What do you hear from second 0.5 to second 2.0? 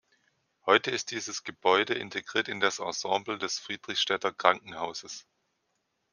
Heute ist dieses Gebäude